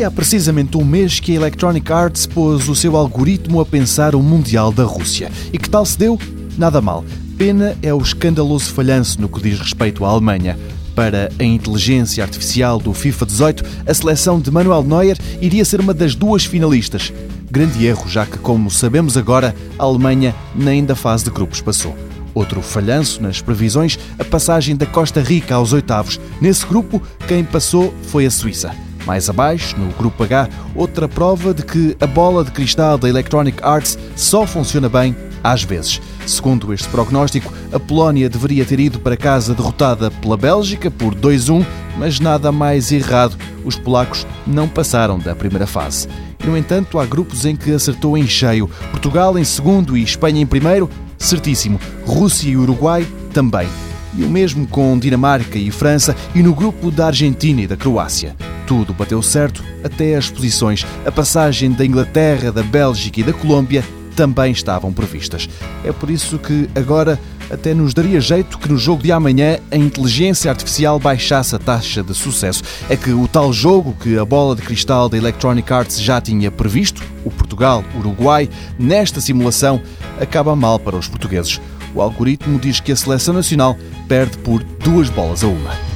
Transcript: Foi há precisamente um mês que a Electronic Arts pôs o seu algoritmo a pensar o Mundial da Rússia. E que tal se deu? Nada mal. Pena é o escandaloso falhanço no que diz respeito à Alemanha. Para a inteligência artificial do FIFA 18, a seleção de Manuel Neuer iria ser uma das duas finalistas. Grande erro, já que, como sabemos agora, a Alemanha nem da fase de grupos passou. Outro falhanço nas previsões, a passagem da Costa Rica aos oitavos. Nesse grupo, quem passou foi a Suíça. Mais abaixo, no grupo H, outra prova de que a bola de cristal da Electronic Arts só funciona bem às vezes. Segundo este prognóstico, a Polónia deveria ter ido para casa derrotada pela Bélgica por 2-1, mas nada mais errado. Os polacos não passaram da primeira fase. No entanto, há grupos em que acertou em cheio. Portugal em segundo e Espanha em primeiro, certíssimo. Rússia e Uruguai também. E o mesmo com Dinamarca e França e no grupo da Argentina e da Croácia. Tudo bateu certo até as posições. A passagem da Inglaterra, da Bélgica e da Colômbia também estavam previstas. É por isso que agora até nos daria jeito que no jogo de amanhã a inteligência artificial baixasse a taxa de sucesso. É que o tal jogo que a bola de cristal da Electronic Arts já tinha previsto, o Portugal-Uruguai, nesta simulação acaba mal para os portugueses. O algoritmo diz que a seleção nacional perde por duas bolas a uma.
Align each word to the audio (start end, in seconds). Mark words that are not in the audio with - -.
Foi 0.00 0.06
há 0.06 0.10
precisamente 0.10 0.78
um 0.78 0.82
mês 0.82 1.20
que 1.20 1.32
a 1.32 1.34
Electronic 1.34 1.92
Arts 1.92 2.24
pôs 2.24 2.70
o 2.70 2.74
seu 2.74 2.96
algoritmo 2.96 3.60
a 3.60 3.66
pensar 3.66 4.14
o 4.14 4.22
Mundial 4.22 4.72
da 4.72 4.82
Rússia. 4.82 5.30
E 5.52 5.58
que 5.58 5.68
tal 5.68 5.84
se 5.84 5.98
deu? 5.98 6.18
Nada 6.56 6.80
mal. 6.80 7.04
Pena 7.36 7.76
é 7.82 7.92
o 7.92 8.00
escandaloso 8.00 8.72
falhanço 8.72 9.20
no 9.20 9.28
que 9.28 9.42
diz 9.42 9.58
respeito 9.58 10.02
à 10.02 10.08
Alemanha. 10.08 10.58
Para 10.94 11.30
a 11.38 11.44
inteligência 11.44 12.24
artificial 12.24 12.78
do 12.78 12.94
FIFA 12.94 13.26
18, 13.26 13.64
a 13.86 13.92
seleção 13.92 14.40
de 14.40 14.50
Manuel 14.50 14.84
Neuer 14.84 15.18
iria 15.38 15.66
ser 15.66 15.80
uma 15.80 15.92
das 15.92 16.14
duas 16.14 16.46
finalistas. 16.46 17.12
Grande 17.50 17.84
erro, 17.84 18.08
já 18.08 18.24
que, 18.24 18.38
como 18.38 18.70
sabemos 18.70 19.18
agora, 19.18 19.54
a 19.78 19.84
Alemanha 19.84 20.34
nem 20.56 20.82
da 20.82 20.96
fase 20.96 21.24
de 21.24 21.30
grupos 21.30 21.60
passou. 21.60 21.94
Outro 22.32 22.62
falhanço 22.62 23.22
nas 23.22 23.42
previsões, 23.42 23.98
a 24.18 24.24
passagem 24.24 24.76
da 24.76 24.86
Costa 24.86 25.20
Rica 25.20 25.56
aos 25.56 25.74
oitavos. 25.74 26.18
Nesse 26.40 26.64
grupo, 26.64 27.02
quem 27.28 27.44
passou 27.44 27.92
foi 28.04 28.24
a 28.24 28.30
Suíça. 28.30 28.74
Mais 29.06 29.28
abaixo, 29.28 29.76
no 29.78 29.88
grupo 29.92 30.22
H, 30.22 30.48
outra 30.74 31.08
prova 31.08 31.52
de 31.54 31.62
que 31.62 31.96
a 32.00 32.06
bola 32.06 32.44
de 32.44 32.50
cristal 32.50 32.98
da 32.98 33.08
Electronic 33.08 33.58
Arts 33.62 33.98
só 34.14 34.46
funciona 34.46 34.88
bem 34.88 35.16
às 35.42 35.62
vezes. 35.62 36.00
Segundo 36.26 36.72
este 36.72 36.88
prognóstico, 36.88 37.52
a 37.72 37.80
Polónia 37.80 38.28
deveria 38.28 38.64
ter 38.64 38.78
ido 38.78 39.00
para 39.00 39.16
casa 39.16 39.54
derrotada 39.54 40.10
pela 40.10 40.36
Bélgica 40.36 40.90
por 40.90 41.14
2-1, 41.14 41.64
mas 41.98 42.20
nada 42.20 42.52
mais 42.52 42.92
errado. 42.92 43.36
Os 43.64 43.76
polacos 43.76 44.26
não 44.46 44.68
passaram 44.68 45.18
da 45.18 45.34
primeira 45.34 45.66
fase. 45.66 46.08
No 46.44 46.56
entanto, 46.56 46.98
há 46.98 47.06
grupos 47.06 47.44
em 47.44 47.56
que 47.56 47.72
acertou 47.72 48.16
em 48.16 48.26
cheio. 48.26 48.68
Portugal 48.90 49.38
em 49.38 49.44
segundo 49.44 49.96
e 49.96 50.02
Espanha 50.02 50.40
em 50.40 50.46
primeiro, 50.46 50.88
certíssimo. 51.18 51.80
Rússia 52.06 52.50
e 52.50 52.56
Uruguai 52.56 53.06
também. 53.32 53.68
E 54.14 54.24
o 54.24 54.28
mesmo 54.28 54.66
com 54.66 54.98
Dinamarca 54.98 55.58
e 55.58 55.70
França 55.70 56.16
e 56.34 56.42
no 56.42 56.54
grupo 56.54 56.90
da 56.90 57.06
Argentina 57.06 57.62
e 57.62 57.66
da 57.66 57.76
Croácia. 57.76 58.34
Tudo 58.70 58.94
bateu 58.94 59.20
certo 59.20 59.64
até 59.82 60.14
as 60.14 60.30
posições. 60.30 60.86
A 61.04 61.10
passagem 61.10 61.72
da 61.72 61.84
Inglaterra, 61.84 62.52
da 62.52 62.62
Bélgica 62.62 63.18
e 63.18 63.24
da 63.24 63.32
Colômbia 63.32 63.84
também 64.14 64.52
estavam 64.52 64.92
previstas. 64.92 65.48
É 65.84 65.90
por 65.90 66.08
isso 66.08 66.38
que 66.38 66.70
agora 66.72 67.18
até 67.50 67.74
nos 67.74 67.92
daria 67.92 68.20
jeito 68.20 68.60
que 68.60 68.68
no 68.68 68.78
jogo 68.78 69.02
de 69.02 69.10
amanhã 69.10 69.58
a 69.72 69.76
inteligência 69.76 70.52
artificial 70.52 71.00
baixasse 71.00 71.56
a 71.56 71.58
taxa 71.58 72.00
de 72.00 72.14
sucesso. 72.14 72.62
É 72.88 72.96
que 72.96 73.10
o 73.10 73.26
tal 73.26 73.52
jogo 73.52 73.96
que 74.00 74.16
a 74.16 74.24
bola 74.24 74.54
de 74.54 74.62
cristal 74.62 75.08
da 75.08 75.16
Electronic 75.16 75.72
Arts 75.72 76.00
já 76.00 76.20
tinha 76.20 76.48
previsto, 76.48 77.02
o 77.24 77.30
Portugal-Uruguai, 77.32 78.48
nesta 78.78 79.20
simulação 79.20 79.82
acaba 80.20 80.54
mal 80.54 80.78
para 80.78 80.94
os 80.94 81.08
portugueses. 81.08 81.60
O 81.92 82.00
algoritmo 82.00 82.56
diz 82.56 82.78
que 82.78 82.92
a 82.92 82.96
seleção 82.96 83.34
nacional 83.34 83.76
perde 84.06 84.38
por 84.38 84.62
duas 84.62 85.10
bolas 85.10 85.42
a 85.42 85.48
uma. 85.48 85.89